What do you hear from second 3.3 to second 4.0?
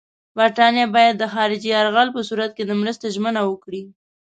وکړي.